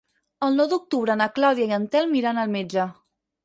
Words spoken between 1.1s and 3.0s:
na Clàudia i en Telm iran al metge.